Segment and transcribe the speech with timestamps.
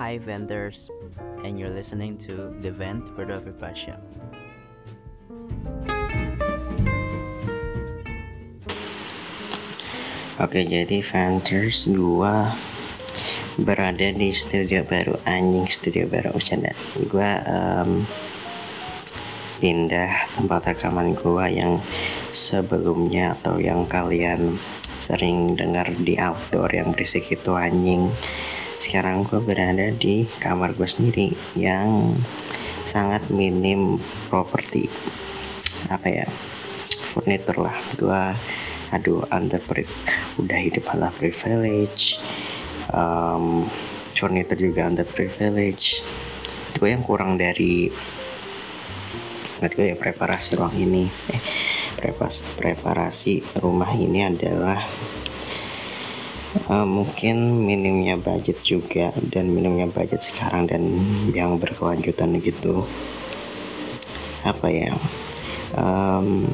[0.00, 0.88] Hi vendors,
[1.44, 4.00] and you're listening to The Vent Photography Show.
[10.40, 12.56] Oke jadi vendors gua
[13.60, 16.72] berada di studio baru anjing studio baru bercanda
[17.12, 18.08] gua um,
[19.60, 21.76] pindah tempat rekaman gua yang
[22.32, 24.56] sebelumnya atau yang kalian
[24.96, 28.08] sering dengar di outdoor yang berisik itu anjing
[28.80, 32.16] sekarang gue berada di kamar gue sendiri yang
[32.88, 34.00] sangat minim
[34.32, 34.88] properti.
[35.92, 36.26] Apa ya?
[37.12, 38.22] Furnitur lah gue
[38.90, 39.60] aduh under
[40.40, 42.16] udah hidup ala privilege.
[42.96, 43.68] Um,
[44.16, 46.00] furnitur juga under privilege.
[46.80, 47.92] Gue yang kurang dari
[49.60, 51.12] gue ya preparasi ruang ini.
[51.28, 51.40] Eh,
[52.00, 54.80] prepas, preparasi rumah ini adalah
[56.70, 60.82] uh, mungkin minimnya budget juga dan minimnya budget sekarang dan
[61.30, 62.86] yang berkelanjutan gitu.
[64.42, 64.92] Apa ya?
[65.76, 66.50] Um,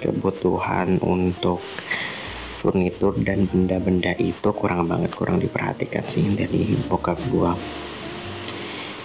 [0.00, 1.60] kebutuhan untuk
[2.60, 7.56] furnitur dan benda-benda itu kurang banget kurang diperhatikan sih dari bokap gua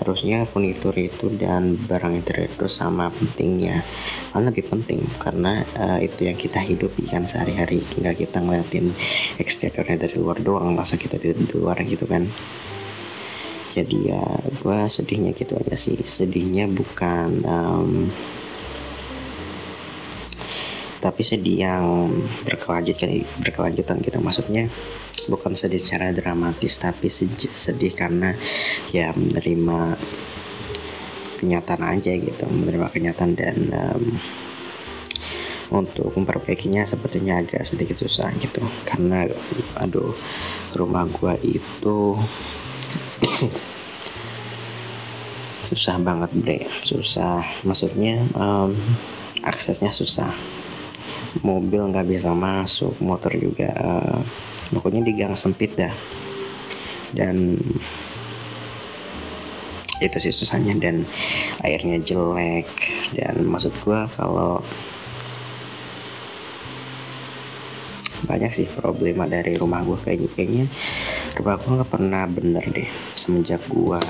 [0.00, 3.84] harusnya furnitur itu dan barang interior itu sama pentingnya.
[4.32, 7.84] Malah lebih penting karena uh, itu yang kita hidupi kan sehari-hari.
[7.92, 8.96] Tinggal kita ngeliatin
[9.36, 12.32] eksteriornya dari luar doang masa kita di luar gitu kan.
[13.70, 14.24] Jadi ya
[14.64, 16.00] gue sedihnya gitu aja sih.
[16.02, 18.10] Sedihnya bukan um,
[21.00, 21.84] tapi sedih yang
[22.44, 24.68] berkelanjutan berkelanjutan gitu maksudnya
[25.30, 28.34] bukan sedih secara dramatis tapi sedih karena
[28.90, 29.94] ya menerima
[31.38, 34.04] kenyataan aja gitu menerima kenyataan dan um,
[35.70, 38.60] untuk memperbaikinya sepertinya agak sedikit susah gitu.
[38.84, 39.30] Karena
[39.78, 40.12] aduh
[40.74, 42.18] rumah gua itu
[45.70, 46.58] susah banget bre.
[46.82, 47.46] Susah.
[47.62, 48.74] Maksudnya um,
[49.46, 50.34] aksesnya susah.
[51.46, 54.20] Mobil nggak bisa masuk motor juga uh,
[54.70, 55.92] pokoknya di gang sempit dah.
[57.10, 57.58] Dan
[60.00, 61.04] itu sih susahnya dan
[61.62, 62.70] airnya jelek.
[63.14, 64.64] Dan maksud gue kalau
[68.24, 70.66] banyak sih problema dari rumah gue kayaknya kayaknya
[71.40, 74.00] rumah gue nggak pernah bener deh semenjak gue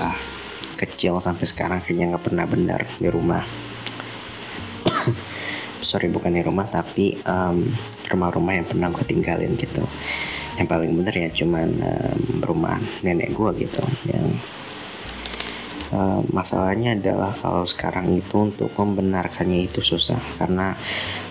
[0.75, 3.45] kecil sampai sekarang kayaknya nggak pernah bener di rumah.
[5.81, 7.65] Sorry bukan di rumah tapi um,
[8.09, 9.85] rumah-rumah yang pernah gue tinggalin gitu
[10.61, 14.37] yang paling bener ya cuman um, rumah nenek gue gitu yang
[15.89, 20.77] uh, masalahnya adalah kalau sekarang itu untuk membenarkannya itu susah karena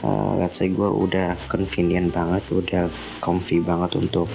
[0.02, 2.90] uh, let's say gue udah convenient banget udah
[3.22, 4.26] comfy banget untuk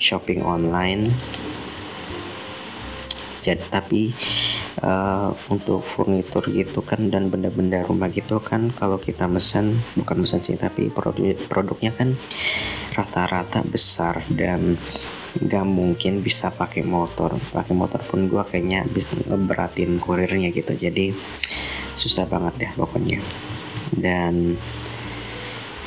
[0.00, 1.12] shopping online.
[3.40, 4.02] Jadi tapi
[4.84, 10.44] uh, untuk furnitur gitu kan dan benda-benda rumah gitu kan kalau kita mesen bukan mesen
[10.44, 12.20] sih tapi produk produknya kan
[13.00, 14.76] rata-rata besar dan
[15.40, 17.40] gak mungkin bisa pakai motor.
[17.54, 20.76] Pakai motor pun gua kayaknya bisa ngeberatin kurirnya gitu.
[20.76, 21.16] Jadi
[21.96, 23.24] susah banget ya pokoknya.
[23.96, 24.58] Dan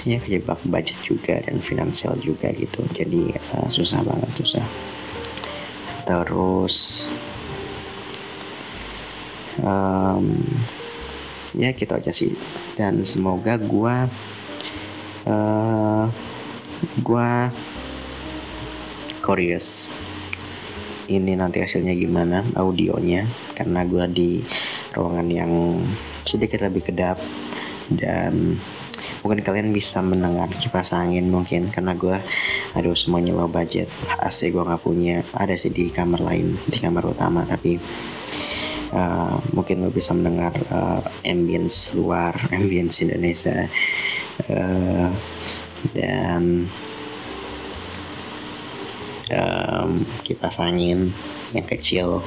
[0.04, 2.82] ya kejebak budget juga dan finansial juga gitu.
[2.98, 4.66] Jadi uh, susah banget susah.
[6.04, 7.08] Terus
[9.62, 10.42] um,
[11.56, 12.34] ya gitu aja sih.
[12.74, 14.10] Dan semoga gua
[15.30, 16.08] uh,
[17.02, 17.52] gua
[19.24, 19.88] curious
[21.08, 23.28] ini nanti hasilnya gimana audionya.
[23.54, 24.44] Karena gua di
[24.96, 25.52] ruangan yang
[26.24, 27.20] sedikit lebih kedap
[27.92, 28.58] dan
[29.22, 31.72] mungkin kalian bisa mendengar kipas angin mungkin.
[31.72, 32.18] Karena gue
[32.76, 33.92] aduh semuanya low budget.
[34.24, 35.24] AC gue nggak punya.
[35.36, 37.44] Ada sih di kamar lain di kamar utama.
[37.44, 37.80] Tapi
[38.94, 43.68] uh, mungkin lo bisa mendengar uh, ambience luar ambience Indonesia.
[44.50, 45.12] Uh,
[45.92, 46.72] dan
[49.36, 51.12] um, kipas angin
[51.52, 52.24] yang kecil.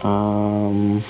[0.00, 1.04] Um,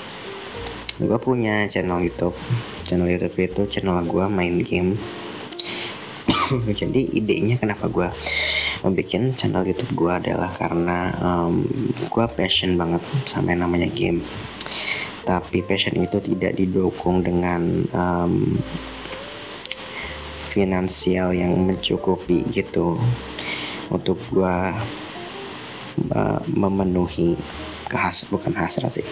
[0.99, 2.35] gue punya channel YouTube.
[2.83, 4.99] Channel YouTube itu channel gue main game.
[6.81, 8.09] Jadi idenya kenapa gue
[8.81, 9.07] membuat
[9.37, 11.63] channel YouTube gue adalah karena um,
[12.09, 14.25] gue passion banget sama yang namanya game.
[15.21, 18.59] Tapi passion itu tidak didukung dengan um,
[20.51, 22.99] finansial yang mencukupi gitu
[23.87, 24.57] untuk gue
[26.11, 27.39] uh, memenuhi
[27.87, 29.07] kehas bukan hasrat sih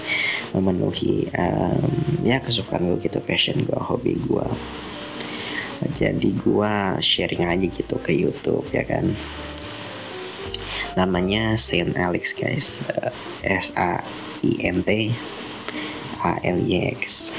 [0.55, 1.91] memenuhi um,
[2.23, 4.47] ya kesukaan gue gitu passion gue hobi gue
[5.95, 9.15] jadi gue sharing aja gitu ke YouTube ya kan.
[10.99, 12.83] Namanya Saint Alex guys.
[12.91, 13.15] Uh,
[13.47, 14.03] S A
[14.43, 15.15] I N T
[16.19, 17.31] A L Y X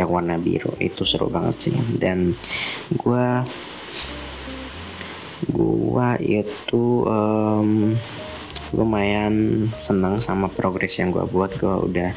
[0.00, 0.72] yang warna biru.
[0.80, 1.76] Itu seru banget sih.
[2.00, 2.32] Dan
[2.96, 3.44] gua
[5.52, 7.96] gua itu um,
[8.70, 11.54] lumayan senang sama progres yang gue buat.
[11.58, 12.14] Gue udah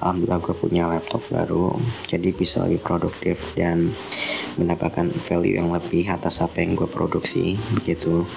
[0.00, 1.72] alhamdulillah gue punya laptop baru
[2.08, 3.92] jadi bisa lebih produktif dan
[4.60, 8.28] mendapatkan value yang lebih atas apa yang gue produksi begitu.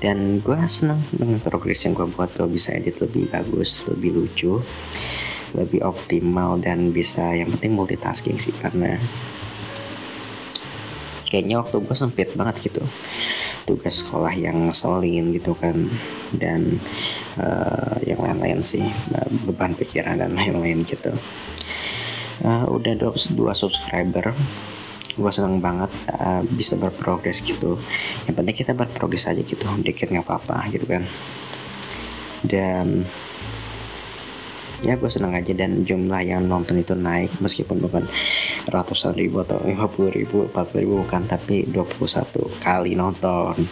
[0.00, 2.32] Dan gue senang dengan progres yang gue buat.
[2.34, 4.64] Gue bisa edit lebih bagus lebih lucu
[5.52, 8.96] lebih optimal dan bisa yang penting multitasking sih karena
[11.32, 12.84] kayaknya waktu gue sempit banget gitu.
[13.64, 15.88] Tugas sekolah yang ngeselin gitu kan
[16.36, 16.76] dan
[17.40, 18.84] uh, yang lain-lain sih
[19.48, 21.16] beban pikiran dan lain-lain gitu.
[22.44, 24.34] Uh, udah dua, dua subscriber
[25.12, 27.76] gue seneng banget uh, bisa berprogres gitu.
[28.28, 31.04] Yang penting kita berprogres aja gitu dikit nggak apa-apa gitu kan.
[32.44, 33.08] Dan
[34.82, 38.04] ya gue seneng aja dan jumlah yang nonton itu naik meskipun bukan
[38.74, 43.70] ratusan ribu atau lima puluh ribu empat puluh ribu bukan tapi 21 kali nonton.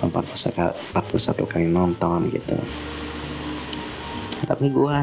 [0.00, 2.56] 41 kali nonton gitu.
[4.48, 4.96] Tapi gue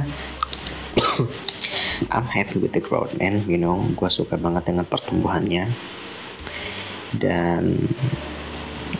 [2.13, 3.45] I'm happy with the growth man.
[3.45, 5.69] You know gue suka banget dengan pertumbuhannya.
[7.13, 7.93] Dan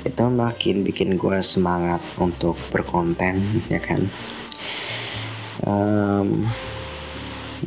[0.06, 4.10] itu makin bikin gue semangat untuk berkonten ya kan
[5.62, 6.50] um,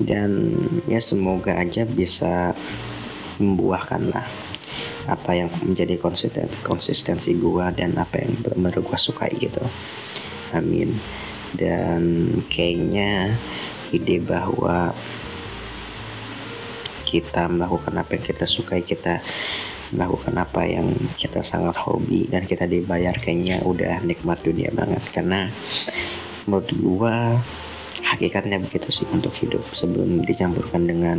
[0.03, 0.59] dan
[0.91, 2.53] ya semoga aja bisa
[3.41, 4.27] membuahkan lah
[5.06, 9.62] apa yang menjadi konsisten konsistensi gua dan apa yang benar gua sukai gitu.
[10.53, 10.99] Amin.
[11.55, 13.38] Dan kayaknya
[13.94, 14.91] ide bahwa
[17.06, 19.23] kita melakukan apa yang kita sukai kita
[19.94, 25.03] melakukan apa yang kita sangat hobi dan kita dibayar kayaknya udah nikmat dunia banget.
[25.15, 25.47] Karena
[26.50, 27.17] menurut gua
[28.04, 31.19] hakikatnya begitu sih untuk hidup sebelum dicampurkan dengan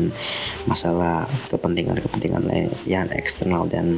[0.70, 3.98] masalah kepentingan-kepentingan lain yang eksternal dan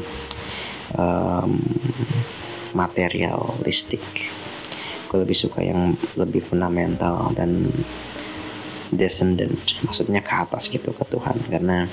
[0.95, 1.59] um,
[2.73, 4.03] materialistik.
[5.09, 7.65] Gue lebih suka yang lebih fundamental dan
[8.89, 11.37] descendant maksudnya ke atas gitu ke Tuhan.
[11.49, 11.89] Karena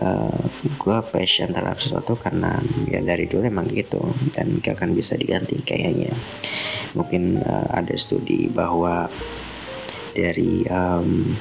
[0.00, 0.40] uh,
[0.80, 4.00] gue passion terhadap sesuatu karena ya dari dulu emang gitu
[4.36, 6.12] dan gak akan bisa diganti kayaknya.
[6.96, 9.08] Mungkin uh, ada studi bahwa
[10.16, 11.36] dari um,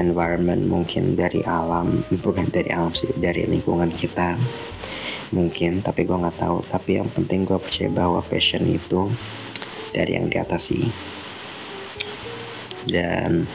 [0.00, 4.40] environment mungkin dari alam bukan dari alam sih dari lingkungan kita
[5.32, 6.62] mungkin tapi gue nggak tahu.
[6.68, 9.10] Tapi yang penting gue percaya bahwa passion itu
[9.90, 10.86] dari yang di atas sih.
[12.86, 13.48] Dan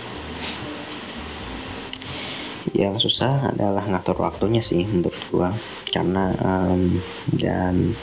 [2.76, 5.50] yang susah adalah ngatur waktunya sih menurut gue
[5.88, 7.00] karena um,
[7.32, 7.96] dan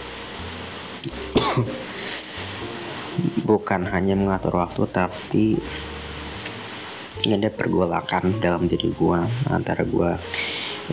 [3.46, 5.58] bukan hanya mengatur waktu tapi
[7.24, 10.12] ada pergolakan dalam diri gue antara gue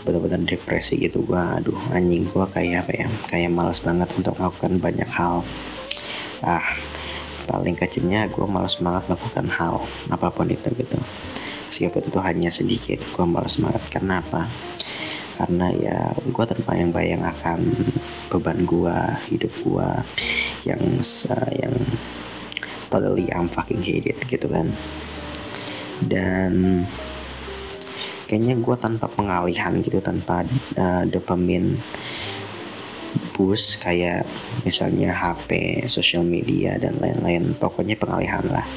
[0.08, 1.28] benar-benar depresi gitu.
[1.28, 5.44] Gue aduh anjing gue kayak apa ya kayak malas banget untuk melakukan banyak hal.
[6.40, 6.80] Ah
[7.50, 11.00] paling kecilnya gue malas banget melakukan hal apa pun itu gitu.
[11.68, 13.84] Meskipun itu hanya sedikit gue malas banget.
[13.92, 14.48] Karena apa?
[15.36, 17.60] Karena ya gue terbayang-bayang akan
[18.32, 18.98] beban gue
[19.28, 19.90] hidup gue
[20.64, 20.80] yang
[21.60, 21.76] yang
[22.92, 24.76] totally I'm fucking hate it gitu kan.
[26.06, 26.86] Dan
[28.28, 30.44] kayaknya gue tanpa pengalihan gitu tanpa
[30.76, 31.80] uh, dopamin
[33.36, 34.24] boost kayak
[34.64, 37.56] misalnya HP, sosial media dan lain-lain.
[37.58, 38.68] Pokoknya pengalihan lah.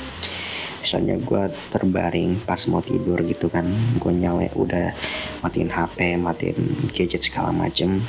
[0.85, 3.65] Misalnya gue terbaring pas mau tidur gitu kan
[3.97, 4.93] gue nyala udah
[5.41, 8.05] matiin HP matiin gadget segala macem.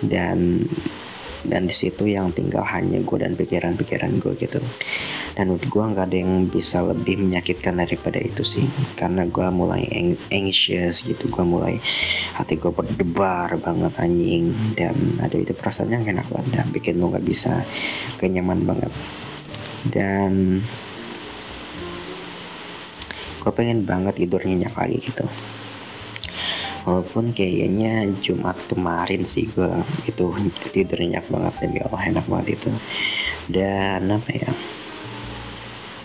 [0.00, 0.64] Dan
[1.46, 4.58] dan di situ yang tinggal hanya gue dan pikiran-pikiran gue gitu.
[5.38, 8.66] Dan menurut gue nggak ada yang bisa lebih menyakitkan daripada itu sih.
[8.98, 9.86] Karena gue mulai
[10.34, 11.30] anxious gitu.
[11.30, 11.78] Gue mulai
[12.34, 14.50] hati gue berdebar banget anjing.
[14.74, 16.50] Dan ada itu perasaannya enak banget.
[16.58, 17.62] Dan bikin lo nggak bisa
[18.18, 18.90] kenyaman banget.
[19.86, 20.62] Dan
[23.38, 25.24] gue pengen banget tidur nyenyak lagi gitu
[26.88, 30.32] walaupun kayaknya Jumat kemarin sih gue itu
[30.72, 32.70] tidur nyenyak banget demi Allah enak banget itu.
[33.52, 34.50] Dan apa ya?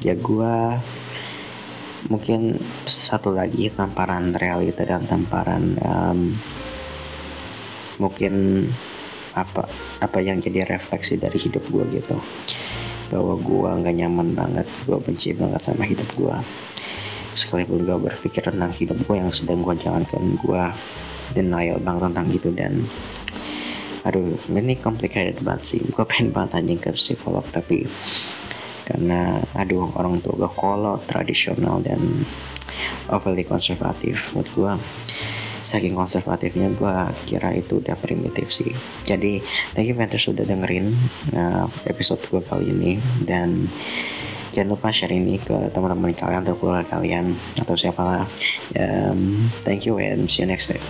[0.03, 0.55] Ya gue
[2.11, 6.35] mungkin satu lagi tamparan realita dan tamparan um,
[7.95, 8.67] mungkin
[9.39, 9.71] apa
[10.03, 12.19] apa yang jadi refleksi dari hidup gue gitu.
[13.07, 16.35] Bahwa gue nggak nyaman banget gue benci banget sama hidup gue
[17.33, 20.63] sekalipun gue berpikir tentang hidup gue yang sedang gue jalankan gue
[21.33, 22.73] denial banget tentang gitu dan
[24.03, 25.81] aduh ini complicated banget sih.
[25.81, 27.87] Gue pengen banget anjing ke psikolog tapi
[28.83, 32.27] karena aduh orang tua gue kolot tradisional dan
[33.07, 34.71] overly konservatif menurut gue
[35.63, 38.75] saking konservatifnya gue kira itu udah primitif sih.
[39.07, 39.39] Jadi
[39.71, 40.91] thank you Ventus sudah dengerin
[41.31, 43.71] uh, episode gue kali ini dan
[44.53, 48.23] jangan lupa share ini ke teman-teman kalian atau keluarga kalian atau siapa lah
[48.77, 50.85] um, thank you and see you next time